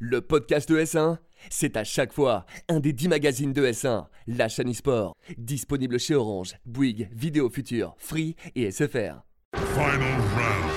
[0.00, 1.16] Le podcast de S1,
[1.50, 6.14] c'est à chaque fois un des 10 magazines de S1, la chaîne e-sport, disponible chez
[6.14, 9.24] Orange, Bouygues, Vidéo Future, Free et SFR.
[9.56, 10.70] Final round.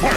[0.00, 0.14] Fight!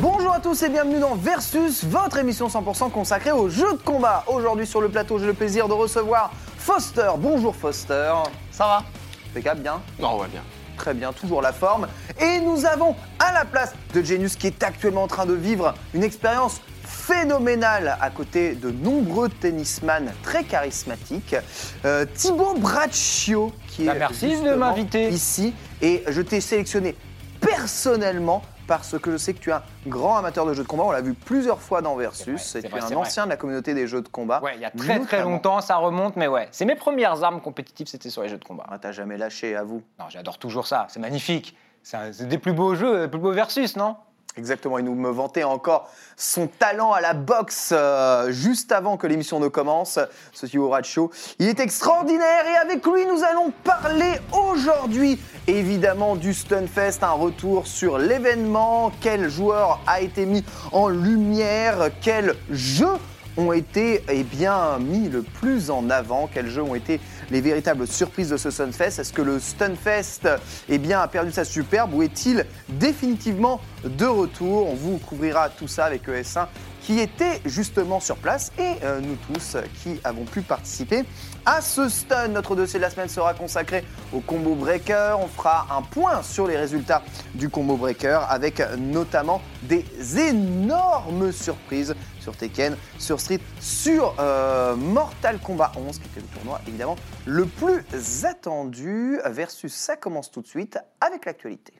[0.00, 4.22] Bonjour à tous et bienvenue dans Versus, votre émission 100% consacrée aux jeux de combat.
[4.28, 7.10] Aujourd'hui sur le plateau, j'ai le plaisir de recevoir Foster.
[7.18, 8.14] Bonjour Foster.
[8.52, 8.84] Ça va?
[9.32, 9.82] Impeccable, bien?
[9.98, 10.42] Non, ouais, bien.
[10.76, 11.86] Très bien, toujours la forme.
[12.20, 15.74] Et nous avons à la place de Genius qui est actuellement en train de vivre
[15.94, 21.36] une expérience phénoménale à côté de nombreux tennisman très charismatiques.
[21.84, 25.08] Euh, Thibaut Braccio qui Bah, est merci de m'inviter.
[25.08, 26.94] ici et je t'ai sélectionné
[27.40, 30.84] personnellement parce que je sais que tu es un grand amateur de jeux de combat.
[30.84, 32.50] On l'a vu plusieurs fois dans Versus.
[32.52, 32.96] vrai, et tu vrai, es un vrai.
[32.96, 34.40] ancien de la communauté des jeux de combat.
[34.42, 36.48] Ouais, il y a très très longtemps, ça remonte, mais ouais.
[36.50, 38.64] C'est mes premières armes compétitives, c'était sur les jeux de combat.
[38.70, 39.82] Ah, T'as jamais lâché, à vous.
[39.98, 41.56] Non, j'adore toujours ça, c'est magnifique.
[41.82, 43.96] C'est des plus beaux jeux, des plus beaux versus, non?
[44.36, 49.06] Exactement, il nous me vantait encore son talent à la boxe euh, juste avant que
[49.06, 50.00] l'émission ne commence,
[50.32, 51.12] ce Thibaut Ratio.
[51.38, 57.68] Il est extraordinaire et avec lui nous allons parler aujourd'hui évidemment du Stunfest, un retour
[57.68, 62.98] sur l'événement, quel joueur a été mis en lumière, quels jeux
[63.36, 66.28] ont été eh bien, mis le plus en avant?
[66.32, 70.28] Quels jeux ont été les véritables surprises de ce Stunfest Est-ce que le Stunfest
[70.68, 74.68] eh a perdu sa superbe ou est-il définitivement de retour?
[74.70, 76.46] On vous couvrira tout ça avec ES1
[76.84, 81.04] qui était justement sur place et euh, nous tous euh, qui avons pu participer
[81.46, 82.28] à ce stun.
[82.28, 85.16] Notre dossier de la semaine sera consacré au combo breaker.
[85.18, 87.02] On fera un point sur les résultats
[87.34, 89.84] du combo breaker avec euh, notamment des
[90.18, 96.60] énormes surprises sur Tekken, sur Street, sur euh, Mortal Kombat 11 qui était le tournoi
[96.66, 101.74] évidemment le plus attendu versus ça commence tout de suite avec l'actualité.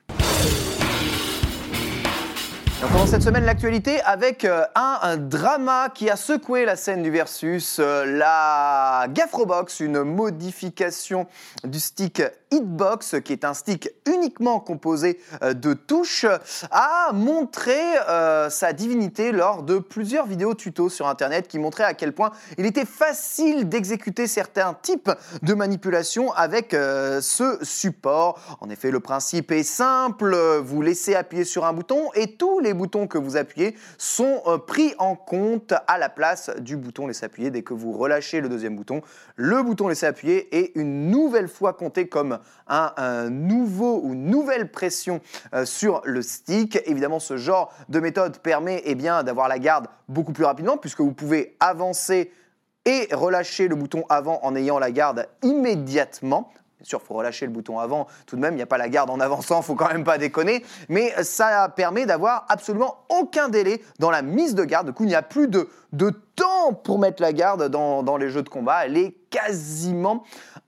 [2.83, 7.09] On commence cette semaine l'actualité avec euh, un, drama qui a secoué la scène du
[7.09, 11.25] versus, euh, la Gaffrobox, une modification
[11.63, 12.21] du stick
[12.55, 16.25] Hitbox, qui est un stick uniquement composé euh, de touches,
[16.71, 17.77] a montré
[18.07, 22.31] euh, sa divinité lors de plusieurs vidéos tutos sur Internet qui montraient à quel point
[22.57, 25.11] il était facile d'exécuter certains types
[25.41, 28.57] de manipulations avec euh, ce support.
[28.61, 32.73] En effet, le principe est simple, vous laissez appuyer sur un bouton et tous les
[32.73, 37.51] boutons que vous appuyez sont pris en compte à la place du bouton laisser appuyer.
[37.51, 39.01] Dès que vous relâchez le deuxième bouton,
[39.35, 45.21] le bouton laisser appuyer est une nouvelle fois compté comme un, nouveau ou nouvelle pression
[45.53, 46.79] euh, sur le stick.
[46.85, 51.01] Évidemment, ce genre de méthode permet eh bien, d'avoir la garde beaucoup plus rapidement puisque
[51.01, 52.31] vous pouvez avancer
[52.85, 56.51] et relâcher le bouton avant en ayant la garde immédiatement.
[56.79, 58.05] Bien sûr, il faut relâcher le bouton avant.
[58.27, 60.17] Tout de même, il n'y a pas la garde en avançant, faut quand même pas
[60.17, 60.63] déconner.
[60.89, 64.87] Mais ça permet d'avoir absolument aucun délai dans la mise de garde.
[64.87, 65.69] Du coup, il n'y a plus de,
[66.35, 68.85] temps pour mettre la garde dans les jeux de combat.
[68.85, 70.23] Elle est quasiment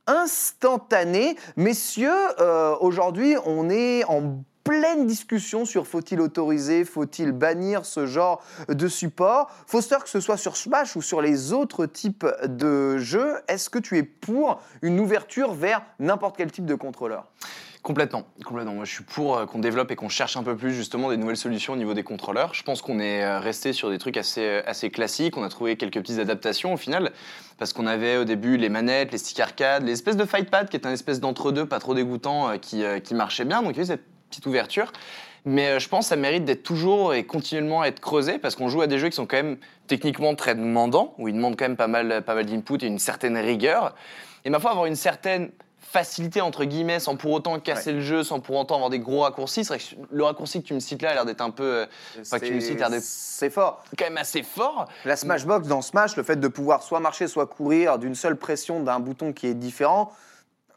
[0.07, 1.37] instantanée.
[1.55, 8.43] Messieurs, euh, aujourd'hui, on est en pleine discussion sur faut-il autoriser, faut-il bannir ce genre
[8.67, 9.49] de support.
[9.65, 13.79] Foster, que ce soit sur Smash ou sur les autres types de jeux, est-ce que
[13.79, 17.27] tu es pour une ouverture vers n'importe quel type de contrôleur?
[17.87, 18.25] Complètement.
[18.51, 21.15] Moi, je suis pour euh, qu'on développe et qu'on cherche un peu plus justement des
[21.15, 22.53] nouvelles solutions au niveau des contrôleurs.
[22.53, 25.37] Je pense qu'on est euh, resté sur des trucs assez, euh, assez classiques.
[25.37, 27.13] On a trouvé quelques petites adaptations au final,
[27.57, 30.75] parce qu'on avait au début les manettes, les sticks arcade, les espèces de fightpad qui
[30.75, 32.83] est un espèce d'entre-deux pas trop dégoûtant qui,
[33.13, 33.61] marchait bien.
[33.61, 34.91] Donc il y avait cette petite ouverture.
[35.45, 38.81] Mais je pense que ça mérite d'être toujours et continuellement être creusé parce qu'on joue
[38.81, 39.55] à des jeux qui sont quand même
[39.87, 42.99] techniquement très demandants, où ils demandent quand même pas mal, pas mal d'input et une
[42.99, 43.95] certaine rigueur.
[44.43, 45.51] Et ma foi, avoir une certaine
[45.89, 49.21] facilité entre guillemets sans pour autant casser le jeu, sans pour autant avoir des gros
[49.21, 49.63] raccourcis.
[49.63, 51.63] C'est vrai que le raccourci que tu me cites là a l'air d'être un peu,
[51.63, 51.85] euh,
[52.21, 53.83] enfin, que tu me cites a l'air d'être C'est fort.
[53.97, 54.87] quand même assez fort.
[55.05, 58.81] La Smashbox, dans Smash, le fait de pouvoir soit marcher, soit courir d'une seule pression
[58.83, 60.11] d'un bouton qui est différent,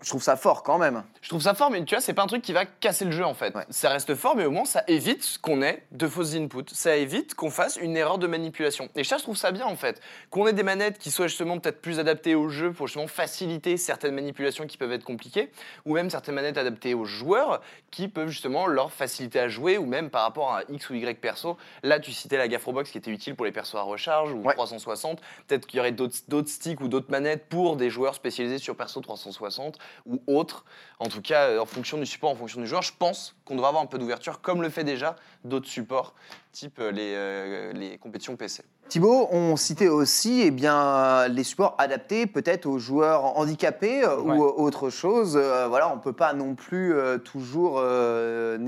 [0.03, 1.03] je trouve ça fort quand même.
[1.23, 3.11] Je trouve ça fort, mais tu vois, c'est pas un truc qui va casser le
[3.13, 3.55] jeu en fait.
[3.55, 3.65] Ouais.
[3.71, 6.65] Ça reste fort, mais au moins ça évite qu'on ait de fausses inputs.
[6.73, 8.89] Ça évite qu'on fasse une erreur de manipulation.
[8.97, 10.01] Et ça, je trouve ça bien en fait.
[10.31, 13.77] Qu'on ait des manettes qui soient justement peut-être plus adaptées au jeu pour justement faciliter
[13.77, 15.51] certaines manipulations qui peuvent être compliquées,
[15.85, 17.61] ou même certaines manettes adaptées aux joueurs
[17.91, 21.21] qui peuvent justement leur faciliter à jouer, ou même par rapport à X ou Y
[21.21, 21.57] perso.
[21.83, 24.55] Là, tu citais la Gaffrobox qui était utile pour les persos à recharge ou Ouais.
[24.55, 25.21] 360.
[25.47, 29.01] Peut-être qu'il y aurait d'autres sticks ou d'autres manettes pour des joueurs spécialisés sur perso
[29.01, 30.65] 360 ou autres.
[30.99, 33.55] En tout cas, euh, en fonction du support, en fonction du joueur, je pense qu'on
[33.55, 36.15] devrait avoir un peu d'ouverture, comme le fait déjà d'autres supports,
[36.53, 38.63] type euh, les, euh, les compétitions PC.
[38.89, 44.37] Thibaut, on citait aussi eh bien, les supports adaptés peut-être aux joueurs handicapés euh, Ouais.
[44.37, 45.37] ou autre chose.
[45.41, 47.81] Euh, voilà, on ne peut pas non plus euh, toujours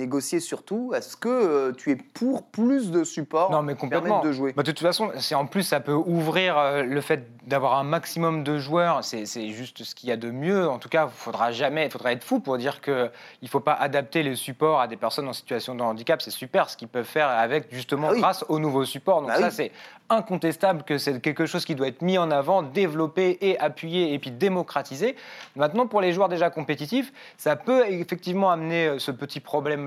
[0.03, 0.93] négocier sur tout.
[0.95, 4.21] Est-ce que euh, tu es pour plus de supports Non, mais complètement.
[4.21, 7.29] de jouer Bah, de toute façon, c'est en plus, ça peut ouvrir euh, le fait
[7.47, 9.05] d'avoir un maximum de joueurs.
[9.05, 10.69] C'est c'est juste ce qu'il y a de mieux.
[10.69, 13.11] En tout cas, il faudra jamais, il faudra être fou pour dire que
[13.43, 16.21] il faut pas adapter les supports à des personnes en situation de handicap.
[16.21, 18.21] C'est super ce qu'ils peuvent faire avec justement Bah oui.
[18.21, 19.21] grâce aux nouveaux supports.
[19.21, 19.53] Donc Bah ça, oui.
[19.53, 19.73] c'est
[20.11, 24.19] incontestable que c'est quelque chose qui doit être mis en avant, développé et appuyé et
[24.19, 25.17] puis démocratisé.
[25.57, 29.41] Maintenant, pour les joueurs déjà compétitifs, ça peut effectivement amener euh, ce petit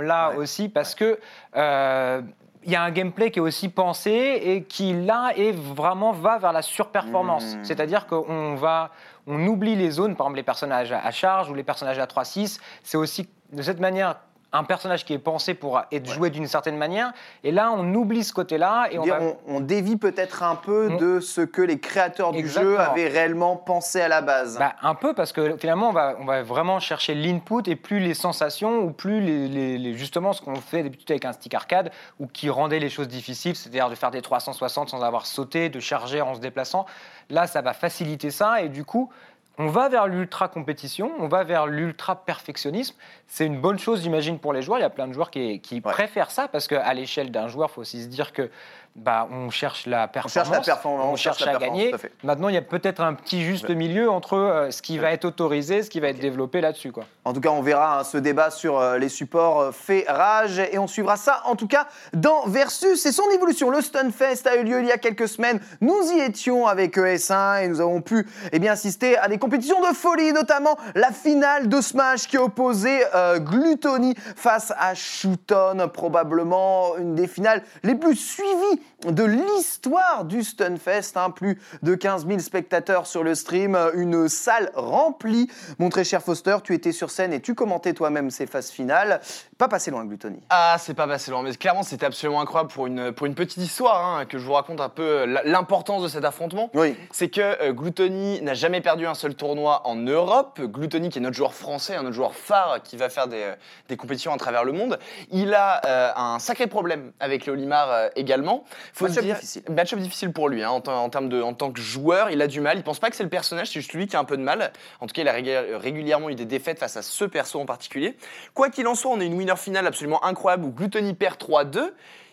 [0.06, 0.38] Ouais.
[0.38, 1.19] aussi parce que
[1.56, 2.22] euh,
[2.63, 6.40] il y a un gameplay qui est aussi pensé et qui là est vraiment va
[6.40, 7.56] vers la surperformance.
[7.56, 7.63] Mmh.
[7.63, 8.90] C'est-à-dire qu'on va,
[9.28, 12.06] on oublie les zones, par exemple les personnages à à charge ou les personnages à
[12.06, 12.60] 3-6.
[12.81, 14.16] C'est aussi de cette manière
[14.56, 17.12] un personnage qui est pensé pour être joué d'une certaine manière.
[17.44, 20.56] Et là, on oublie ce côté-là et on Dire, va on, on dévie peut-être un
[20.56, 24.57] peu On- de ce que les créateurs du jeu avaient réellement pensé à la base.
[24.57, 28.00] Bah, un peu parce que finalement on va, on va vraiment chercher l'input et plus
[28.00, 31.54] les sensations ou plus les, les- les- justement ce qu'on fait d'habitude avec un stick
[31.54, 35.69] arcade ou qui rendait les choses difficiles, c'est-à-dire de faire des 360 sans avoir sauté,
[35.69, 36.86] de charger en se déplaçant.
[37.30, 39.10] Là, ça va faciliter ça et du coup.
[39.57, 42.96] On va vers l'ultra compétition, on va vers l'ultra perfectionnisme.
[43.28, 44.80] C'est une bonne chose, j'imagine, pour les joueurs.
[44.80, 45.81] Il y a plein de joueurs qui, qui Ouais.
[45.81, 48.50] préfèrent ça parce qu'à l'échelle d'un joueur, il faut aussi se dire que
[48.96, 51.94] bah, on cherche la on performance, cherche la performance, on cherche, à gagner.
[51.94, 51.98] à.
[52.24, 55.26] Maintenant, il y a peut-être un petit juste milieu entre euh, ce qui va être
[55.26, 56.94] autorisé, ce qui va être développé là-dessus.
[56.94, 57.04] Quoi.
[57.26, 60.60] En tout cas, on verra hein, ce débat sur euh, les supports euh, fait rage
[60.60, 63.70] et on suivra ça en tout cas dans Versus et son évolution.
[63.70, 65.60] Le Stunfest a eu lieu il y a quelques semaines.
[65.82, 69.82] Nous y étions avec ES1 et nous avons pu eh bien, assister à des compétitions
[69.82, 73.04] de folie, notamment la finale de Smash qui opposait
[73.40, 81.16] Gluttony face à Shooton, probablement une des finales les plus suivies de l'histoire du Stunfest.
[81.16, 81.30] hein.
[81.30, 85.50] Plus de 15 000 spectateurs sur le stream, une salle remplie.
[85.80, 89.22] Mon très cher Foster, tu étais sur scène et tu commentais toi-même ces phases finales.
[89.58, 90.40] Pas passé loin, Gluttony.
[90.50, 93.62] Ah, c'est pas passé loin, mais clairement, c'était absolument incroyable pour une, pour une petite
[93.62, 96.70] histoire, hein, que je vous raconte un peu euh, l'importance de cet affrontement.
[96.74, 96.96] Oui.
[97.12, 100.60] C'est que euh, Gluttony n'a jamais perdu un seul tournoi en Europe.
[100.62, 103.56] Gluttony, qui est notre joueur français, un notre joueur phare qui va faire des, euh,
[103.90, 105.00] des compétitions à travers le monde,
[105.32, 108.64] il a euh, un sacré problème avec le Olimar euh, également.
[108.94, 109.62] Faut se Match-up dire, difficile.
[109.69, 112.48] match-up difficile pour lui, hein, en, en termes de, en tant que joueur, il a
[112.48, 112.77] du mal.
[112.77, 114.42] Il pense pas que c'est le personnage, c'est juste lui qui a un peu de
[114.44, 114.72] mal.
[115.01, 117.66] En tout cas, il a régul- régulièrement eu des défaites face à ce perso en
[117.66, 118.18] particulier.
[118.54, 121.92] Quoi qu'il en soit, on a une winner finale absolument incroyable où Gluttony perd 3-2.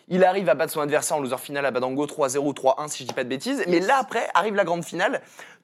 [0.08, 3.04] Il arrive à battre son adversaire en loser finale à Badango 3-0 ou 3-1 si
[3.04, 3.64] je dis pas de bêtises.
[3.68, 5.22] Mais là après arrive la grande finale.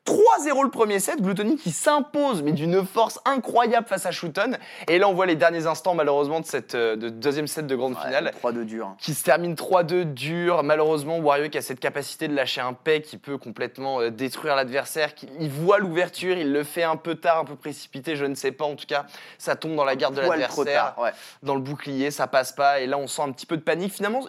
[0.08, 4.52] 3-0 le premier set, Gluttony qui s'impose mais d'une force incroyable face à Shooton.
[4.88, 7.76] Et là on voit les derniers instants malheureusement de cette euh, de deuxième set de
[7.76, 8.94] grande finale 3 de dur.
[8.98, 10.62] qui se termine 3-2 dur.
[10.62, 14.56] Malheureusement, Wario qui a cette capacité de lâcher un paix qui peut complètement euh, détruire
[14.56, 15.10] l'adversaire.
[15.40, 18.52] Il voit l'ouverture, il le fait un peu tard, un peu précipité, je ne sais
[18.52, 18.64] pas.
[18.64, 19.04] En tout cas,
[19.36, 20.94] ça tombe dans la garde de l'adversaire.
[20.98, 21.10] Ouais.
[21.42, 22.80] dans le bouclier, ça passe pas.
[22.80, 23.92] Et là, on sent un petit peu de panique.
[23.92, 24.24] Finalement,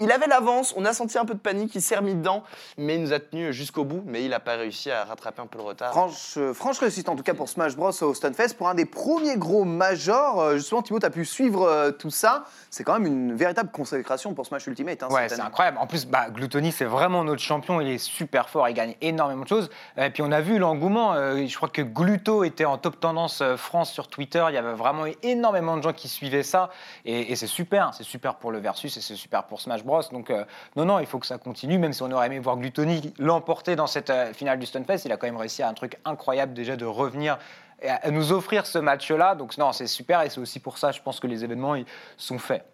[0.00, 2.42] il avait l'avance, on a senti un peu de panique, il s'est remis dedans,
[2.78, 4.02] mais il nous a tenu jusqu'au bout.
[4.06, 5.90] Mais il n'a pas réussi à rattraper un peu le retard.
[5.92, 8.86] Franche, euh, franche réussite en tout cas pour Smash Bros au Stunfest, pour un des
[8.86, 10.40] premiers gros majors.
[10.40, 12.44] Euh, Justement, Thibaut, tu as pu suivre euh, tout ça.
[12.70, 15.02] C'est quand même une véritable consécration pour Smash Ultimate.
[15.02, 15.76] hein, Ouais, c'est incroyable.
[15.78, 17.80] En plus, bah, Gluttony, c'est vraiment notre champion.
[17.80, 19.68] Il est super fort, il gagne énormément de choses.
[19.98, 21.14] Et puis on a vu l'engouement.
[21.14, 24.44] je crois que Gluto était en top tendance France sur Twitter.
[24.48, 26.70] Il y avait vraiment énormément de gens qui suivaient ça.
[27.04, 27.92] Et, et c'est super.
[27.92, 29.81] C'est super pour le Versus et c'est super pour Smash
[30.12, 30.44] Donc euh,
[30.76, 31.78] non, non, il faut que ça continue.
[31.78, 35.12] Même si on aurait aimé voir Gluttony l'emporter dans cette euh, finale du Stunfest, il
[35.12, 37.38] a quand même réussi à un truc incroyable déjà de revenir
[37.80, 39.34] et à nous offrir ce match-là.
[39.34, 40.22] Donc non, c'est super.
[40.22, 41.86] Et c'est aussi pour ça, je pense que les événements ils
[42.16, 42.64] sont faits.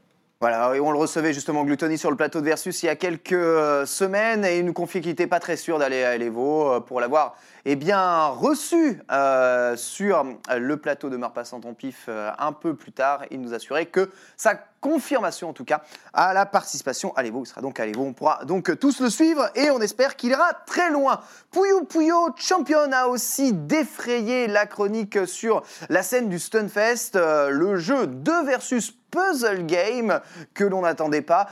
[0.41, 2.95] Voilà, et on le recevait justement Gluttony sur le plateau de Versus il y a
[2.95, 6.81] quelques euh, semaines et il nous confiait qu'il n'était pas très sûr d'aller à Elevo
[6.83, 7.35] pour l'avoir
[7.71, 12.75] eh bien, reçu euh, sur euh, le plateau de Marpassant en pif euh, un peu
[12.75, 13.25] plus tard.
[13.31, 14.09] Il nous assurait que
[14.39, 15.83] sa confirmation en tout cas
[16.15, 17.43] à la participation à l'Evo.
[17.43, 18.05] Il sera donc à l'Evo.
[18.05, 21.21] On pourra donc tous le suivre et on espère qu'il ira très loin.
[21.51, 28.07] Puyo Puyo Champion a aussi défrayé la chronique sur la scène du Stunfest, le jeu
[28.07, 30.21] 2 versus puzzle game
[30.53, 31.49] que l'on n'attendait pas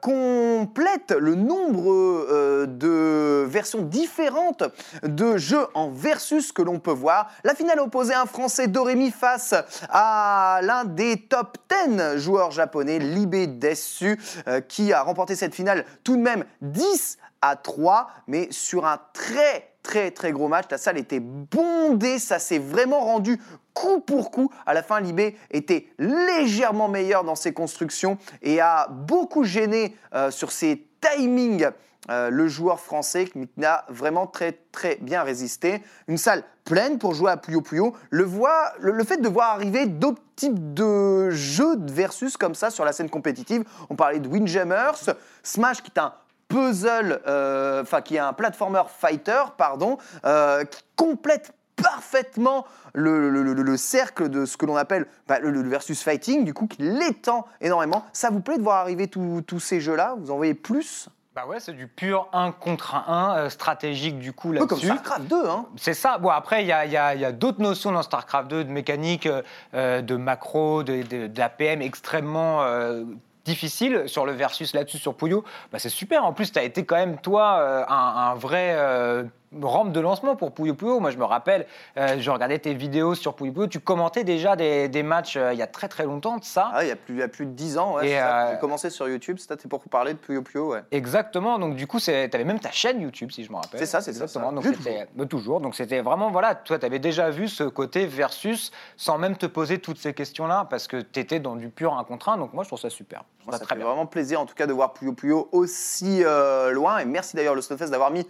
[0.00, 4.64] complète le nombre de versions différentes
[5.02, 7.30] de jeux en versus que l'on peut voir.
[7.44, 9.54] La finale opposait un Français Doremi face
[9.88, 15.84] à l'un des top 10 joueurs japonais, Libé Dessu, euh, qui a remporté cette finale
[16.04, 20.66] tout de même 10 à 3, mais sur un très très très gros match.
[20.70, 23.40] La salle était bondée, ça s'est vraiment rendu
[23.72, 24.50] coup pour coup.
[24.66, 30.30] À la fin, Libé était légèrement meilleur dans ses constructions et a beaucoup gêné euh,
[30.30, 31.68] sur ses timing
[32.08, 33.48] euh, le joueur français qui
[33.88, 35.82] vraiment très très bien résisté.
[36.08, 37.94] Une salle pleine pour jouer à Puyo Puyo.
[38.08, 42.54] Le, voit, le, le fait de voir arriver d'autres types de jeux de versus comme
[42.54, 43.64] ça sur la scène compétitive.
[43.90, 45.10] On parlait de Windjammers,
[45.42, 46.14] Smash qui est un
[46.48, 51.52] puzzle, euh, enfin qui est un platformer fighter, pardon, euh, qui complète
[51.82, 56.44] parfaitement le, le- le- le cercle de ce que l'on appelle bah, le, versus fighting,
[56.44, 58.04] du coup qui l'étend énormément.
[58.12, 60.14] Ça vous plaît de voir arriver tous ces jeux-là?
[60.18, 61.08] Vous en voyez plus?
[61.36, 64.86] Bah ouais, c'est du pur 1 contre 1 euh, stratégique du coup peu comme là-dessus.
[64.86, 66.18] StarCraft 2, hein C'est ça.
[66.18, 68.72] Bon, après, il y a, y a- y a d'autres notions dans StarCraft 2 de
[68.72, 69.42] mécanique, euh,
[69.74, 73.04] euh, de macro, de, de- d'APM extrêmement euh,
[73.44, 75.44] difficiles sur le versus là-dessus sur Puyo.
[75.72, 76.24] Bah, c'est super.
[76.24, 79.24] En plus, tu as été quand même, toi, euh, un, un vrai euh,
[79.60, 81.00] rampe de lancement pour Puyo Puyo.
[81.00, 81.66] Moi, je me rappelle,
[81.96, 83.66] euh, je regardais tes vidéos sur Puyo Puyo.
[83.66, 86.70] Tu commentais déjà des, des matchs il y a très très longtemps de ça.
[86.72, 88.90] Ah, il y a plus, il y a plus de 10 ans, ouais, J'ai commencé
[88.90, 90.82] sur YouTube, c'était pour parler de Puyo Puyo, ouais.
[90.90, 91.58] Exactement.
[91.58, 93.80] Donc du coup, tu avais même ta chaîne YouTube, si je me rappelle.
[93.80, 94.40] C'est ça, c'est ça, ça.
[94.40, 95.60] Donc euh, toujours.
[95.60, 96.54] Donc c'était vraiment voilà.
[96.54, 100.66] Toi, tu avais déjà vu ce côté versus sans même te poser toutes ces questions-là
[100.70, 102.36] parce que tu étais dans du pur un contre un.
[102.36, 103.24] Donc moi, je trouve ça super.
[103.46, 106.98] Moi, ça fait vraiment plaisir en tout cas de voir Puyo Puyo aussi euh, loin.
[106.98, 108.26] Et merci d'ailleurs le Stunfest d'avoir mis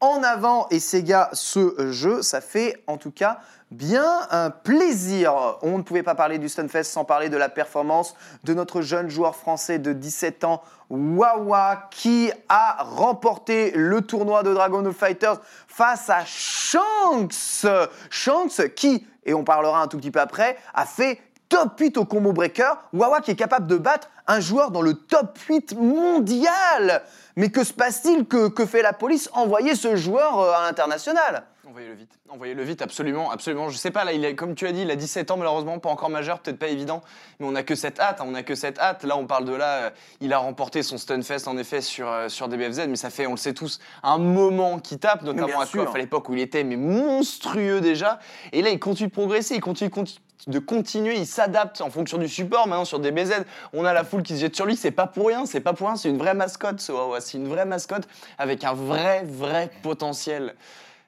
[0.00, 2.22] en avant et Sega ce jeu.
[2.22, 3.38] Ça fait en tout cas
[3.70, 5.58] bien un plaisir.
[5.62, 9.08] On ne pouvait pas parler du Stunfest sans parler de la performance de notre jeune
[9.08, 15.40] joueur français de 17 ans, Wawa, qui a remporté le tournoi de Dragon Ball Fighters
[15.66, 17.66] face à Shanks.
[18.10, 22.04] Shanks qui, et on parlera un tout petit peu après, a fait top 8 au
[22.04, 22.72] combo breaker.
[22.92, 27.02] Wawa qui est capable de battre un joueur dans le top 8 mondial.
[27.36, 31.44] Mais que se passe-t-il que, que fait la police Envoyer ce joueur euh, à l'international
[31.66, 32.12] Envoyez-le vite.
[32.28, 33.68] Envoyez-le vite, absolument, absolument.
[33.68, 35.78] Je sais pas, là, il est, comme tu as dit, il a 17 ans, malheureusement,
[35.78, 37.02] pas encore majeur, peut-être pas évident,
[37.40, 39.02] mais on a que cette hâte, hein, on a que cette hâte.
[39.02, 39.90] Là, on parle de là, euh,
[40.20, 43.32] il a remporté son Stunfest, en effet, sur, euh, sur DBFZ, mais ça fait, on
[43.32, 46.76] le sait tous, un moment qui tape, notamment à à l'époque où il était, mais
[46.76, 48.18] monstrueux déjà.
[48.52, 52.18] Et là, il continue de progresser, il continue, continue de continuer, il s'adapte en fonction
[52.18, 52.66] du support.
[52.66, 55.28] Maintenant, sur DBZ, on a la foule qui se jette sur lui, c'est pas pour
[55.28, 58.06] rien, c'est pas pour rien, c'est une vraie mascotte, ce Wawa, c'est une vraie mascotte
[58.38, 60.54] avec un vrai, vrai potentiel.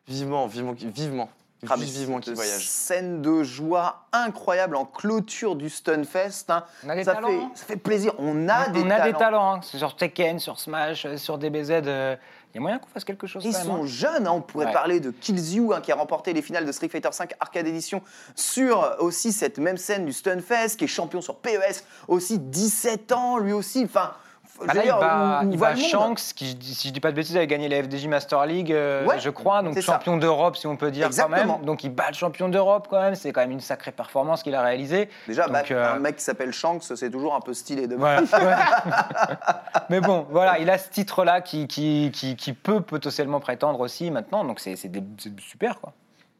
[0.08, 1.28] Vivement, vivement, vivement.
[1.68, 2.68] Ah, vivement qu'il cette voyage.
[2.68, 6.44] Scène de joie incroyable en clôture du Stunfest.
[6.50, 6.64] hein.
[6.84, 7.50] On a des ça, talents, fait, hein.
[7.54, 8.12] ça fait plaisir.
[8.18, 9.04] On a des on a talents.
[9.06, 9.54] des talents.
[9.54, 9.60] hein.
[9.62, 11.70] Sur Tekken, sur Smash, euh, sur DBZ.
[11.86, 12.14] euh,
[12.56, 13.66] Il y a moyen qu'on fasse quelque chose Ils quand même.
[13.66, 13.86] sont hein.
[13.86, 14.32] jeunes, hein.
[14.32, 14.72] on pourrait Ouais.
[14.72, 18.00] parler de Killzyu hein, qui a remporté les finales de Street Fighter V Arcade Edition
[18.34, 23.12] sur euh, aussi cette même scène du Stunfest, qui est champion sur PES, aussi 17
[23.12, 23.84] ans lui aussi.
[23.84, 24.12] Enfin,
[24.60, 27.36] Ah veux là, il dire, bat, il Shanks, qui, si je dis pas de bêtises,
[27.36, 30.76] avait gagné la FDJ Master League, euh, Ouais, je crois, donc champion d'Europe, si on
[30.76, 31.36] peut dire Exactement.
[31.36, 31.64] quand même.
[31.66, 34.54] Donc il bat le champion d'Europe quand même, c'est quand même une sacrée performance qu'il
[34.54, 35.08] a réalisée.
[35.26, 37.96] Déjà, Donc, battre euh, un mec qui s'appelle Shanks, c'est toujours un peu stylé de
[37.96, 38.22] Voilà.
[39.90, 44.10] Mais bon, voilà, il a ce titre-là qui, qui, qui, qui peut potentiellement prétendre aussi
[44.10, 44.76] maintenant, donc c'est
[45.38, 45.92] super quoi.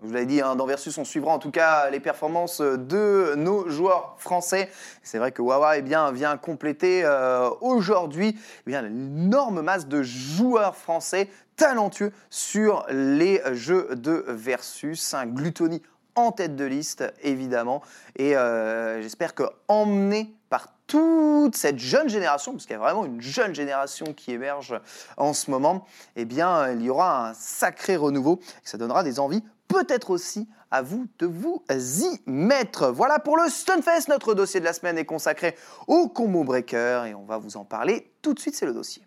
[0.03, 3.67] Vous l'avais dit, hein, dans Versus, on suivra en tout cas les performances de nos
[3.71, 4.69] joueurs français.
[5.03, 10.03] C'est vrai que Wawa eh bien, vient compléter euh, aujourd'hui eh bien, l'énorme masse de
[10.03, 15.15] joueurs français talentueux sur les jeux de Versus.
[15.15, 15.83] Un Gluttony
[16.15, 17.83] en tête de liste, évidemment.
[18.17, 23.07] Et euh, j'espère que emmené par toute cette jeune génération, parce qu'il y a vraiment
[23.07, 24.79] une jeune génération qui émerge
[25.17, 25.87] en ce moment,
[26.17, 28.41] eh bien, il y aura un sacré renouveau.
[28.43, 32.89] Et ça donnera des envies, peut-être aussi à vous de vous y mettre.
[32.89, 34.09] Voilà pour le Stunfest.
[34.09, 35.57] Notre dossier de la semaine est consacré
[35.87, 38.57] au combo breaker et on va vous en parler tout de suite.
[38.57, 39.03] C'est le dossier.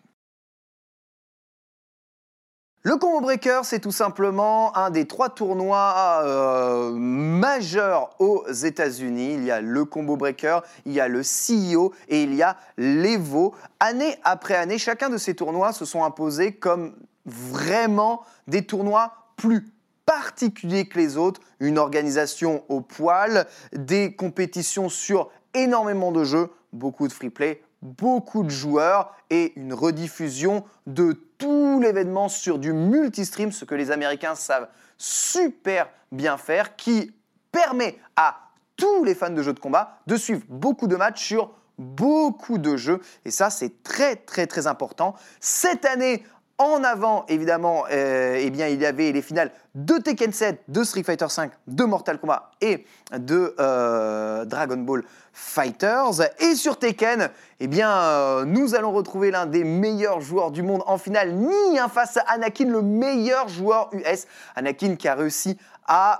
[2.82, 9.34] Le Combo Breaker, c'est tout simplement un des trois tournois euh, majeurs aux États-Unis.
[9.34, 12.56] Il y a le Combo Breaker, il y a le CEO et il y a
[12.78, 13.54] l'Evo.
[13.82, 19.68] Année après année, chacun de ces tournois se sont imposés comme vraiment des tournois plus
[20.10, 27.08] particuliers que les autres, une organisation au poil, des compétitions sur énormément de jeux, beaucoup
[27.08, 33.51] de free play, beaucoup de joueurs et une rediffusion de tout l'événement sur du multistream,
[33.51, 37.12] ce que les Américains savent super bien faire, qui
[37.51, 41.51] permet à tous les fans de jeux de combat de suivre beaucoup de matchs sur
[41.78, 43.00] beaucoup de jeux.
[43.25, 45.13] Et ça, c'est très très très important.
[45.39, 46.24] Cette année,
[46.60, 51.04] en avant, évidemment, euh, eh il y avait les finales de Tekken 7, de Street
[51.04, 52.86] Fighter V, de Mortal Kombat et
[53.18, 56.22] de euh, Dragon Ball Fighters.
[56.39, 57.30] Et sur Tekken,
[57.62, 62.18] eh euh, nous allons retrouver l'un des meilleurs joueurs du monde en finale, Ni face
[62.18, 64.28] à Anakin, le meilleur joueur US.
[64.58, 66.20] Anakin qui a réussi à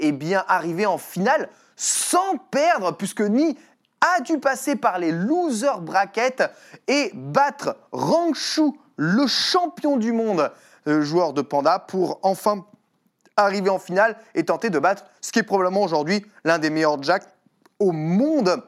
[0.00, 3.56] eh arriver en finale sans perdre, puisque Ni
[4.00, 6.42] a dû passer par les loser brackets
[6.88, 10.50] et battre Rangshu, le champion du monde,
[10.88, 12.64] euh, joueur de Panda, pour enfin
[13.36, 17.02] arriver en finale et tenter de battre ce qui est probablement aujourd'hui l'un des meilleurs
[17.02, 17.28] jacks
[17.78, 18.62] au monde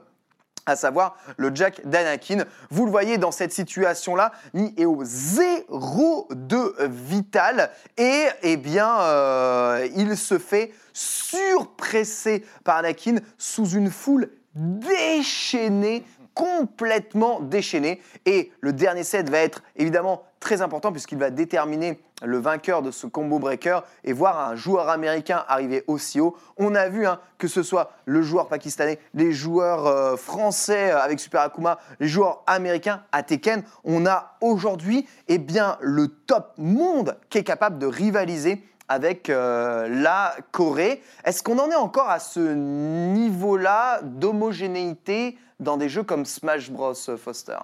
[0.69, 2.45] à savoir le Jack d'Anakin.
[2.71, 9.01] Vous le voyez dans cette situation-là, Ni est au zéro de vital et eh bien
[9.01, 16.05] euh, il se fait surpresser par Anakin sous une foule déchaînée
[16.38, 18.00] complètement déchaînée.
[18.25, 22.92] Et le dernier set va être évidemment très important puisqu'il va déterminer le vainqueur de
[22.92, 26.37] ce combo breaker et voir un joueur américain arriver aussi haut.
[26.57, 31.00] On a vu hein, que ce soit le joueur pakistanais, les joueurs euh, français euh,
[31.00, 36.54] avec Super Akuma, les joueurs américains à Tekken, on a aujourd'hui eh bien le top
[36.57, 41.02] monde qui est capable de rivaliser avec euh, la Corée.
[41.25, 46.95] Est-ce qu'on en est encore à ce niveau-là d'homogénéité dans des jeux comme Smash Bros,
[46.95, 47.59] Foster?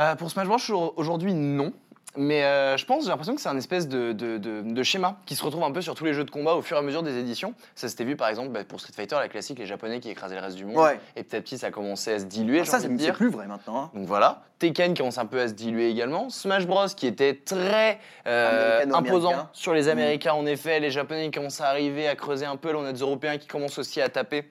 [0.00, 1.72] Euh, pour Smash Bros, aujourd'hui, non.
[2.16, 5.18] Mais euh, je pense, j'ai l'impression que c'est un espèce de, de- de- de schéma
[5.26, 6.82] qui se retrouve un peu sur tous les jeux de combat au fur et à
[6.82, 7.54] mesure des éditions.
[7.76, 10.34] Ça s'était vu par exemple bah, pour Street Fighter, la classique, les Japonais qui écrasaient
[10.34, 10.76] le reste du monde.
[10.76, 10.98] Ouais.
[11.14, 12.58] Et petit à petit, ça a commencé à se diluer.
[12.58, 13.82] j'ai Ça, c'est plus vrai maintenant.
[13.84, 13.90] hein.
[13.94, 17.34] Donc voilà, Tekken qui commence un peu à se diluer également, Smash Bros qui était
[17.34, 22.16] très euh, imposant sur les Américains en effet, les Japonais qui commencent à arriver, à
[22.16, 24.50] creuser un peu, là on a des Européens qui commencent aussi à taper,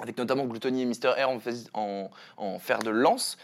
[0.00, 1.38] avec notamment Gluttony et Mister R en,
[1.74, 3.36] en, en fer de lance.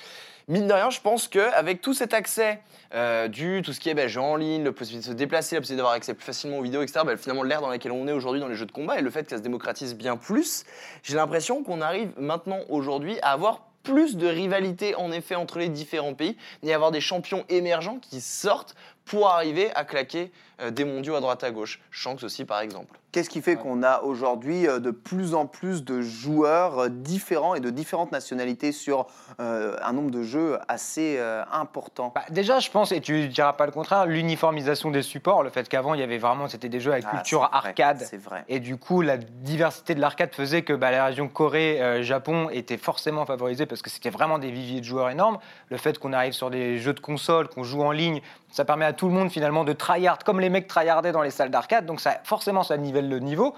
[0.48, 2.62] Mine de rien, je pense qu'avec tout cet accès
[2.94, 5.56] euh, du tout ce qui est ben, jeu en ligne, la possibilité de se déplacer,
[5.56, 8.08] la possibilité d'avoir accès plus facilement aux vidéos, etc., ben, finalement l'ère dans laquelle on
[8.08, 10.64] est aujourd'hui dans les jeux de combat et le fait que se démocratise bien plus,
[11.02, 15.68] j'ai l'impression qu'on arrive maintenant aujourd'hui à avoir plus de rivalité en effet entre les
[15.68, 18.74] différents pays et avoir des champions émergents qui sortent
[19.04, 20.32] pour arriver à claquer
[20.70, 21.80] des mondiaux à droite à gauche.
[21.90, 22.98] Shanks aussi par exemple.
[23.10, 27.54] Qu'est-ce qui fait qu'on a aujourd'hui euh, de plus en plus de joueurs euh, différents
[27.54, 29.06] et de différentes nationalités sur
[29.40, 32.12] euh, un nombre de jeux assez euh, important?
[32.14, 35.48] Bah, déjà, je pense, et tu ne diras pas le contraire, l'uniformisation des supports, le
[35.48, 38.04] fait qu'avant, il y avait vraiment, c'était des jeux avec Ah, culture vrai, arcade.
[38.06, 38.44] C'est vrai.
[38.46, 43.24] Et du coup, la diversité de l'arcade faisait que bah, la région Corée-Japon était forcément
[43.24, 45.38] favorisée parce que c'était vraiment des viviers de joueurs énormes.
[45.70, 48.84] Le fait qu'on arrive sur des jeux de console, qu'on joue en ligne, ça permet
[48.84, 51.86] à tout le monde finalement de tryhard comme les mecs tryhardaient dans les salles d'arcade.
[51.86, 53.54] Donc ça, forcément, ça nivelle le niveau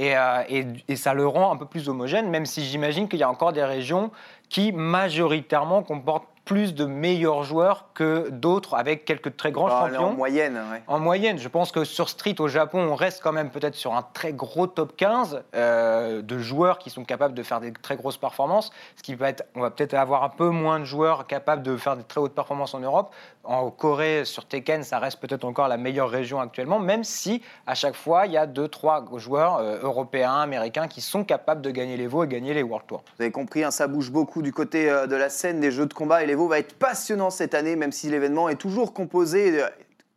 [0.00, 3.30] euh, et ça le rend un peu plus homogène, même si j'imagine qu'il y a
[3.30, 4.10] encore des régions
[4.48, 9.94] qui majoritairement comportent plus de meilleurs joueurs que d'autres avec quelques très grands Ah, là,
[9.98, 10.10] champions.
[10.10, 10.82] en moyenne, ouais.
[10.88, 13.94] En moyenne, je pense que sur Street au Japon, on reste quand même peut-être sur
[13.94, 17.96] un très gros top 15 euh, de joueurs qui sont capables de faire des très
[17.96, 18.72] grosses performances.
[18.96, 21.76] Ce qui va être, on va peut-être avoir un peu moins de joueurs capables de
[21.76, 23.14] faire des très hautes performances en Europe.
[23.44, 27.74] En Corée, sur Tekken, ça reste peut-être encore la meilleure région actuellement, même si à
[27.74, 31.70] chaque fois il y a deux, trois joueurs euh, européens, américains qui sont capables de
[31.70, 33.02] gagner les veaux et gagner les World Tours.
[33.16, 35.86] Vous avez compris, hein, ça bouge beaucoup du côté euh, de la scène des jeux
[35.86, 39.62] de combat et l'Evo va être passionnant cette année, même si l'événement est toujours composé
[39.62, 39.68] euh,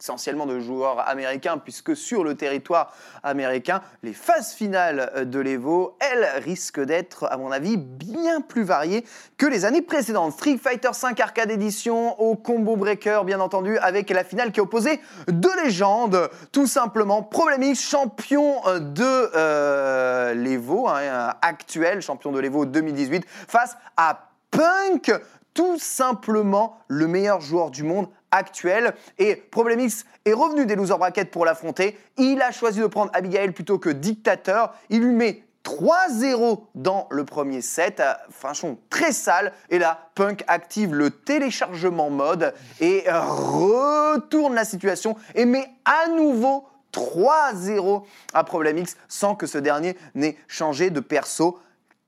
[0.02, 5.96] essentiellement de joueurs américains, puisque sur le territoire américain, les phases finales euh, de l'Evo,
[6.00, 9.06] elles risquent d'être, à mon avis, bien plus variées
[9.38, 10.34] que les années précédentes.
[10.34, 15.00] Street Fighter V Arcade Edition au combo breaker, bien entendu, avec la finale qui opposait
[15.28, 17.22] deux légendes, tout simplement.
[17.22, 25.12] Problem champion euh, de l'Evo, hein, actuel champion de l'Evo 2018, face à Punk,
[25.58, 28.94] tout simplement le meilleur joueur du monde actuel.
[29.18, 31.98] Et Problem X est revenu des loser brackets pour l'affronter.
[32.16, 34.76] Il a choisi de prendre Abigail plutôt que Dictateur.
[34.92, 39.52] Il lui met 3-0 dans le premier set, euh, franchement très sale.
[39.72, 46.08] Et là, Punk active le téléchargement mode et euh, retourne la situation et met à
[46.10, 48.04] nouveau 3-0
[48.36, 51.58] à Problem X sans que ce dernier n'ait changé de perso.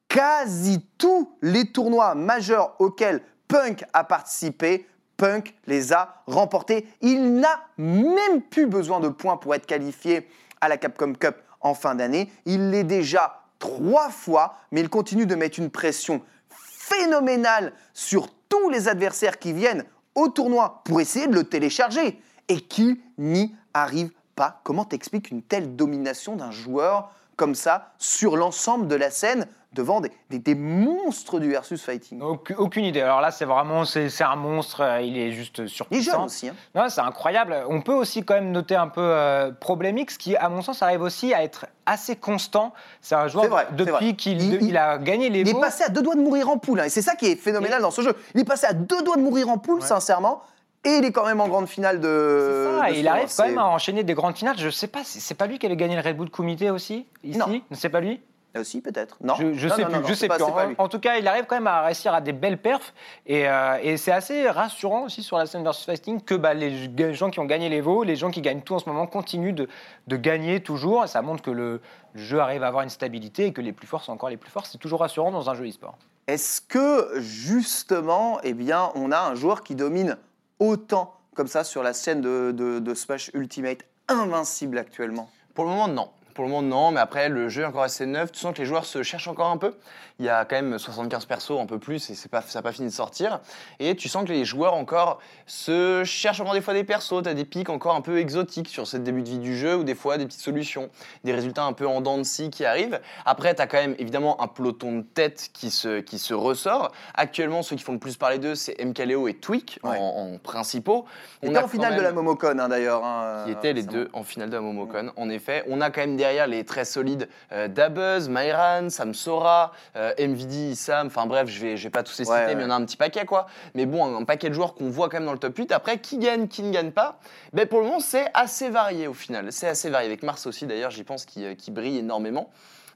[0.08, 6.88] Quasi tous les tournois majeurs auxquels Punk a participé, Punk les a remportés.
[7.02, 10.30] Il n'a même plus besoin de points pour être qualifié
[10.62, 12.32] à la Capcom Cup en fin d'année.
[12.46, 18.70] Il l'est déjà trois fois, mais il continue de mettre une pression phénoménale sur tous
[18.70, 19.84] les adversaires qui viennent
[20.16, 24.62] au tournoi pour essayer de le télécharger et qui n'y arrivent pas.
[24.64, 30.02] Comment t'expliques une telle domination d'un joueur comme ça sur l'ensemble de la scène devant
[30.02, 33.02] des, des- des monstres du versus fighting Aucune, aucune idée.
[33.02, 34.82] Alors là, c'est vraiment, c'est un monstre.
[34.82, 36.12] euh, Il est juste Il est surpuissant.
[36.14, 36.50] jeune aussi.
[36.50, 36.56] hein.
[36.76, 37.56] Non, c'est incroyable.
[37.70, 40.82] On peut aussi quand même noter un peu euh, Problem X, qui, à mon sens,
[40.82, 42.74] arrive aussi à être assez constant.
[43.02, 46.02] C'est un joueur vrai, depuis qu'il Il- a gagné les Il est passé à deux
[46.02, 46.80] doigts de mourir en poule.
[46.80, 48.16] hein, et c'est ça qui est phénoménal dans ce jeu.
[48.36, 50.42] Il est passé à deux doigts de mourir en poule, sincèrement.
[50.86, 52.64] Et il est quand même en grande finale de.
[52.72, 54.56] C'est ça, de et il arrive quand même à enchaîner des grandes finales.
[54.58, 57.06] Je sais pas, c'est c'est pas lui qui avait gagné le Red Bull Comité aussi
[57.22, 57.38] ici?
[57.38, 57.48] Non.
[57.74, 58.22] C'est pas lui?
[58.58, 59.18] Euh, si, peut-être.
[59.22, 60.76] Non Je, je Non, sais non, plus, non, je sais pas- plus.
[60.80, 62.96] En, tout cas, il arrive quand même à réussir à des belles perfs
[63.28, 67.14] et, euh, et c'est assez rassurant aussi sur la scène versus fighting que bah, les
[67.14, 69.54] gens qui ont gagné les veaux, les gens qui gagnent tout en ce moment continuent
[69.54, 69.68] de,
[70.08, 71.80] de gagner toujours et ça montre que le
[72.16, 74.50] jeu arrive à avoir une stabilité et que les plus forts sont encore les plus
[74.50, 74.66] forts.
[74.66, 75.96] C'est toujours rassurant dans un jeu e-sport.
[76.26, 80.18] Est-ce que justement, eh bien, on a un joueur qui domine
[80.60, 85.30] autant comme ça sur la scène de, de- de Smash Ultimate invincible actuellement?
[85.54, 86.10] Pour le moment, non.
[86.34, 88.32] Pour le moment, non, mais après, le jeu est encore assez neuf.
[88.32, 89.74] Tu sens que les joueurs se cherchent encore un peu.
[90.20, 92.74] Il y a quand même 75 persos, un peu plus, et pas, ça n'a pas
[92.74, 93.40] fini de sortir.
[93.80, 97.24] Et tu sens que les joueurs encore se cherchent encore des fois des persos.
[97.24, 99.78] Tu as des pics encore un peu exotiques sur ce début de vie du jeu,
[99.78, 100.90] ou des fois des petites solutions,
[101.24, 103.00] des résultats un peu en dents de scie qui arrivent.
[103.26, 106.92] Après, tu as quand même évidemment un peloton de tête qui se, qui se ressort.
[107.14, 109.98] Actuellement, ceux qui font le plus parler d'eux, c'est MKLeo et Tweak Ouais.
[109.98, 111.06] en, en principaux.
[111.44, 113.04] On était en finale de la Momocon hein, d'ailleurs.
[113.06, 115.12] hein, qui étaient les deux en finale de la Momocon.
[115.16, 120.14] En effet, on a quand même derrière les très solides euh, Dabuz, Myran, Samsora, euh,
[120.20, 121.08] MVD, Issam.
[121.08, 122.56] Enfin bref, je vais, je vais pas tous les citer, Ouais, ouais.
[122.56, 123.48] mais il y en a un petit paquet quoi.
[123.74, 125.72] Mais bon, un, un paquet de joueurs qu'on voit quand même dans le top 8.
[125.72, 127.20] Après, qui gagne, qui ne gagne pas?
[127.54, 129.52] Ben, Pour le moment, c'est assez varié au final.
[129.54, 130.08] C'est assez varié.
[130.08, 132.50] Avec Mars aussi d'ailleurs, j'y pense, qui, euh, qui brille énormément.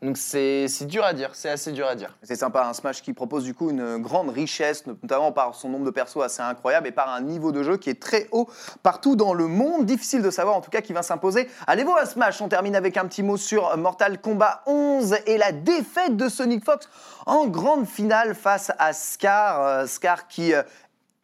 [0.03, 2.13] Donc c'est dur à dire, c'est assez dur à dire.
[2.23, 5.85] C'est sympa, un Smash qui propose du coup une grande richesse, notamment par son nombre
[5.85, 8.49] de persos assez incroyable et par un niveau de jeu qui est très haut
[8.83, 9.85] partout dans le monde.
[9.85, 11.47] Difficile de savoir en tout cas qui va s'imposer.
[11.67, 12.41] Allez-vous à Smash?
[12.41, 16.65] On termine avec un petit mot sur Mortal Kombat 11 et la défaite de Sonic
[16.65, 16.89] Fox
[17.25, 19.61] en grande finale face à Scar.
[19.61, 20.53] Euh, Scar qui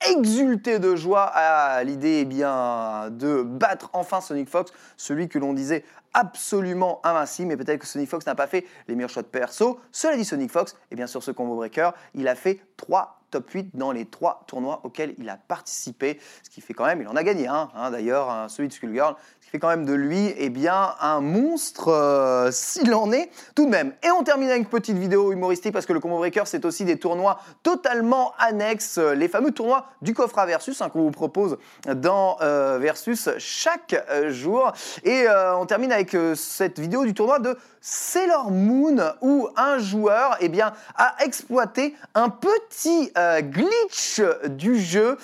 [0.07, 5.53] exultait de joie à l'idée eh bien de battre enfin Sonic Fox, celui que l'on
[5.53, 5.83] disait
[6.13, 9.79] absolument invincible, mais peut-être que Sonic Fox n'a pas fait les meilleurs shots perso.
[9.91, 13.49] Cela dit, Sonic Fox, et bien sur ce combo breaker, il a fait 3 top
[13.51, 17.07] 8 dans les 3 tournois auxquels il a participé, ce qui fait quand même, il
[17.07, 19.15] en a gagné un, hein, d'ailleurs, hein, celui de Skullgirl,
[19.49, 23.71] fait quand même de lui eh bien, un monstre euh, s'il en est tout de
[23.71, 23.93] même.
[24.03, 26.85] Et on termine avec une petite vidéo humoristique parce que le combo breaker, c'est aussi
[26.85, 31.12] des tournois totalement annexes, euh, les fameux tournois du coffre à Versus hein, qu'on vous
[31.12, 31.57] propose
[31.95, 33.95] dans euh, Versus chaque
[34.29, 34.71] jour.
[35.03, 35.25] Et
[35.57, 40.73] on termine avec cette vidéo du tournoi de Sailor Moon où un joueur eh bien,
[40.95, 45.17] a exploité un petit glitch du jeu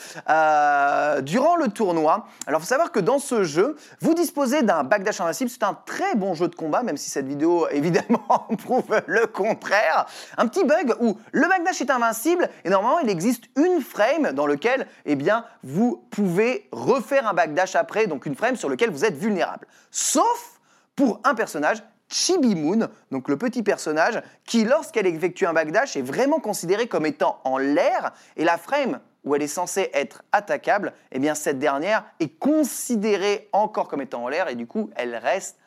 [1.22, 2.28] durant le tournoi.
[2.48, 5.50] Alors faut savoir que dans ce jeu, vous disposez d'un backdash invincible.
[5.50, 10.06] C'est un très bon jeu de combat, même si cette vidéo évidemment prouve le contraire.
[10.38, 14.48] Un petit bug où le backdash est invincible et normalement il existe une frame dans
[14.48, 19.06] lequel eh bien, vous pouvez refaire un backdash après, donc une frame sur lequel vous
[19.06, 19.68] êtes vulnérable.
[19.92, 20.60] Sauf
[20.96, 26.02] pour un personnage, Chibi Moon, donc le petit personnage qui, lorsqu'elle effectue un backdash, est
[26.02, 30.94] vraiment considéré comme étant en l'air et la frame où elle est censée être attaquable,
[31.12, 35.16] eh bien cette dernière est considérée encore comme étant en l'air et du coup elle
[35.16, 35.58] reste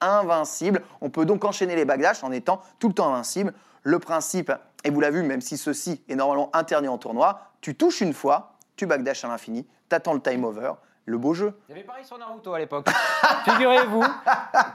[0.00, 0.82] invincible.
[1.00, 3.52] On peut donc enchaîner les backdash en étant tout le temps invincible.
[3.82, 4.52] Le principe,
[4.84, 8.14] et vous l'avez vu, même si ceci est normalement interdit en tournoi, tu touches une
[8.14, 10.72] fois, tu backdash à l'infini, t'attends le time over,
[11.08, 11.54] le beau jeu.
[11.68, 12.86] Il y avait pareil sur Naruto à l'époque.
[13.44, 14.04] Figurez-vous,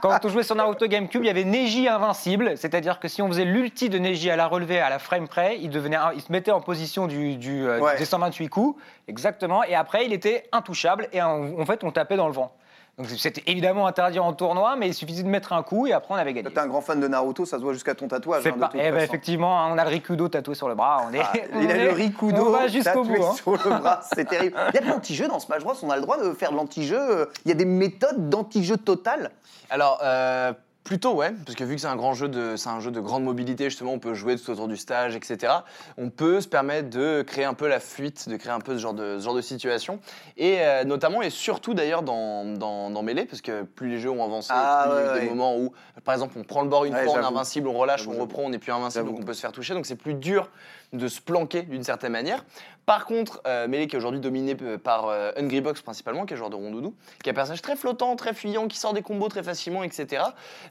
[0.02, 3.28] quand on jouait sur Naruto GameCube, il y avait Neji invincible, c'est-à-dire que si on
[3.28, 6.32] faisait l'ulti de Neji à la relevée à la frame près, il, devenait, il se
[6.32, 7.96] mettait en position du, du, euh, Ouais.
[7.98, 12.16] des 128 coups, exactement, et après il était intouchable et en, en fait on tapait
[12.16, 12.54] dans le vent.
[12.96, 16.14] Donc c'était évidemment interdit en tournoi, mais il suffisait de mettre un coup et après
[16.14, 16.48] on avait gagné.
[16.48, 18.42] T'es un grand fan de Naruto, ça se voit jusqu'à ton tatouage.
[18.44, 20.68] C'est hein, de pas- toute eh ben, effectivement, hein, on a le Rikudo tatoué sur
[20.68, 21.04] le bras.
[21.08, 23.24] On est, Ah, on il a est- le Rikudo On va jusqu'au tatoué bout.
[23.24, 23.32] hein.
[23.36, 24.56] sur le bras, c'est terrible.
[24.68, 26.56] Il y a de l'anti-jeu dans Smash Bros, on a le droit de faire de
[26.56, 27.28] l'anti-jeu.
[27.44, 29.32] Il y a des méthodes d'anti-jeu total.
[29.70, 30.52] Alors, euh,
[30.84, 33.00] plutôt ouais, parce que vu que c'est un grand jeu de, c'est un jeu de
[33.00, 35.52] grande mobilité, justement, on peut jouer tout autour du stage, etc.
[35.96, 38.78] On peut se permettre de créer un peu la fuite, de créer un peu ce
[38.82, 39.98] genre de, ce genre de situation.
[40.36, 44.10] Et euh, notamment, et surtout d'ailleurs dans, dans, dans Melee, parce que plus les jeux
[44.10, 45.34] ont avancé, Ah, plus il y a eu ouais, des ouais.
[45.34, 45.72] moments où,
[46.04, 48.20] par exemple, on prend le bord une Ouais, fois, on est invincible, on relâche, on
[48.20, 49.72] reprend, on n'est plus invincible, donc on peut se faire toucher.
[49.74, 50.50] Donc c'est plus dur
[50.94, 52.44] de se planquer d'une certaine manière.
[52.86, 56.34] Par contre, euh, Melee qui est aujourd'hui dominé euh, par euh, Hungry Box principalement, qui
[56.34, 58.92] est un genre de rondoudou, qui est un personnage très flottant, très fuyant, qui sort
[58.92, 60.22] des combos très facilement, etc.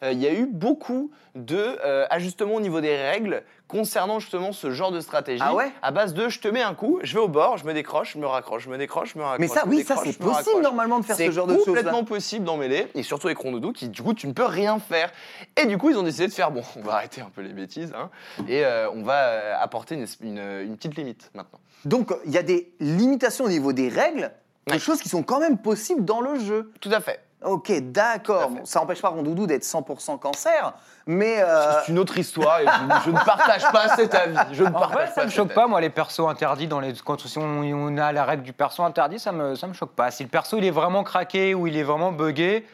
[0.03, 1.79] Euh, Il y a eu beaucoup de
[2.11, 5.43] ajustements au niveau des règles concernant justement ce genre de stratégie.
[5.45, 7.65] Ah ouais À base de je te mets un coup, je vais au bord, je
[7.65, 9.39] me décroche, je me raccroche, je me décroche, je me raccroche.
[9.41, 11.65] Mais ça, oui, ça c'est possible normalement de faire ce C'est genre de choses.
[11.65, 15.11] complètement possible Melee, et surtout avec Rondoudou, qui du coup tu ne peux rien faire.
[15.61, 17.53] Et du coup ils ont décidé de faire bon, on va arrêter un peu les
[17.53, 18.09] bêtises, hein,
[18.47, 21.59] et euh, on va euh, apporter une, une- une petite limite maintenant.
[21.85, 24.31] Donc il y a des limitations au niveau des règles,
[24.67, 24.79] des Ouais.
[24.79, 26.71] choses qui sont quand même possibles dans le jeu.
[26.79, 27.19] Tout à fait.
[27.45, 28.49] Ok, d'accord.
[28.49, 30.73] Bon, ça n'empêche pas Rondoudou d'être 100% cancer,
[31.05, 34.37] mais euh, C'est une autre histoire et je, je ne partage pas cet avis.
[34.51, 35.55] Je ne En partage vrai, pas ça me cet choque avis.
[35.55, 36.93] pas, moi, les persos interdits dans les.
[37.03, 39.91] Quand si on, on a la règle du perso interdit, ça me, ça me choque
[39.91, 40.11] pas.
[40.11, 42.65] Si le perso il est vraiment craqué ou il est vraiment buggé,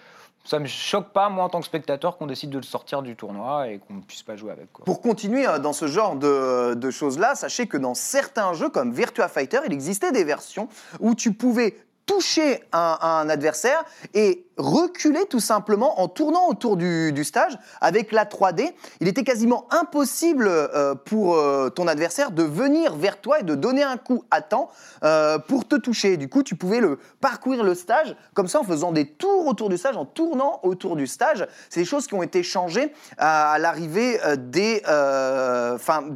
[0.46, 3.16] ça me choque pas, moi, en tant que spectateur, qu'on décide de le sortir du
[3.16, 4.72] tournoi et qu'on ne puisse pas jouer avec.
[4.72, 4.86] Quoi.
[4.86, 8.92] Pour continuer euh, dans ce genre de, de choses-là, sachez que dans certains jeux comme
[8.92, 10.68] Virtua Fighter, il existait des versions
[11.00, 11.76] où tu pouvais
[12.10, 18.74] toucher un, adversaire et reculer tout simplement en tournant autour du, stage avec la 3D.
[19.00, 23.54] Il était quasiment impossible euh, pour euh, ton adversaire de venir vers toi et de
[23.54, 24.72] donner un coup à temps
[25.04, 26.18] euh, pour te toucher.
[26.18, 29.70] Du coup, tu pouvais le parcourir le stage comme ça en faisant des tours autour
[29.70, 31.48] du stage, en tournant autour du stage.
[31.70, 34.82] C'est des choses qui ont été changées à, l'arrivée des,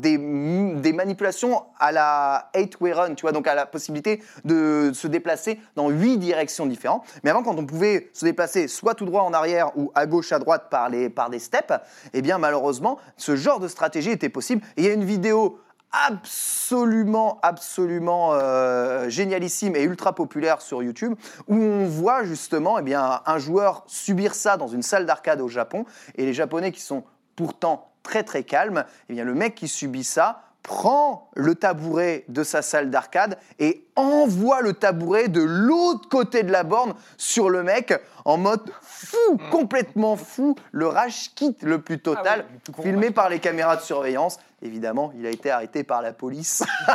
[0.02, 5.60] des manipulations à la 8-way run, tu vois, donc à la possibilité de se déplacer
[5.76, 7.04] dans huit directions différentes.
[7.24, 10.32] Mais avant, quand on pouvait se déplacer soit tout droit en arrière ou à gauche,
[10.32, 11.74] à droite par, les, par des steps,
[12.14, 14.62] eh bien malheureusement, ce genre de stratégie était possible.
[14.78, 15.60] Et il y a une vidéo
[15.94, 21.14] absolument, absolument euh, génialissime et ultra populaire sur YouTube,
[21.48, 25.48] où on voit justement eh bien, un joueur subir ça dans une salle d'arcade au
[25.48, 27.04] Japon, et les Japonais qui sont
[27.36, 32.44] pourtant très très calmes, eh bien, le mec qui subit ça prend le tabouret de
[32.44, 37.64] sa salle d'arcade et envoie le tabouret de l'autre côté de la borne sur le
[37.64, 37.94] mec
[38.26, 43.12] en mode fou, complètement fou, le rage quitte le plus total, Ah oui, gros filmé
[43.12, 44.40] par les caméras de surveillance.
[44.62, 46.64] Évidemment, il a été arrêté par la police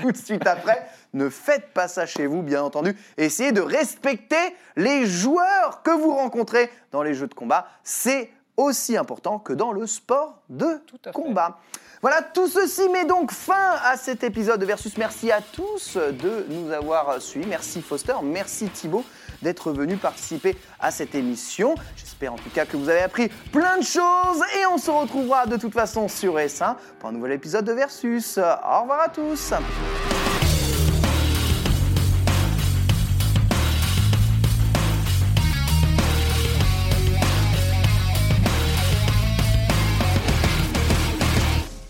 [0.00, 0.86] tout de suite après.
[1.14, 2.96] Ne faites pas ça chez vous, bien entendu.
[3.16, 7.66] Essayez de respecter les joueurs que vous rencontrez dans les jeux de combat.
[7.82, 8.30] C'est
[8.62, 11.12] aussi important que dans le sport de fait.
[11.12, 11.58] combat.
[12.00, 14.96] Voilà, tout ceci met donc fin à cet épisode de Versus.
[14.96, 17.46] Merci à tous de nous avoir suivis.
[17.46, 19.04] Merci Foster, merci Thibaut
[19.40, 21.74] d'être venu participer à cette émission.
[21.96, 25.46] J'espère en tout cas que vous avez appris plein de choses et on se retrouvera
[25.46, 28.38] de toute façon sur S1 pour un nouvel épisode de Versus.
[28.38, 29.52] Au revoir à tous.